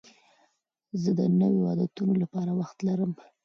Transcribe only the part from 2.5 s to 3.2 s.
وخت لرم.